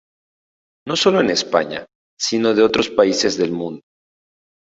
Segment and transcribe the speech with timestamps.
[0.87, 1.85] No solo en España,
[2.17, 3.83] sino de otros países del mundo.